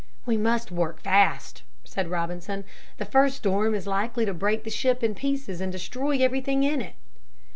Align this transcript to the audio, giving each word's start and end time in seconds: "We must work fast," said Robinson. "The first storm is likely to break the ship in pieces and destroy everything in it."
"We 0.25 0.35
must 0.35 0.71
work 0.71 0.99
fast," 0.99 1.61
said 1.83 2.09
Robinson. 2.09 2.63
"The 2.97 3.05
first 3.05 3.35
storm 3.37 3.75
is 3.75 3.85
likely 3.85 4.25
to 4.25 4.33
break 4.33 4.63
the 4.63 4.71
ship 4.71 5.03
in 5.03 5.13
pieces 5.13 5.61
and 5.61 5.71
destroy 5.71 6.17
everything 6.17 6.63
in 6.63 6.81
it." 6.81 6.95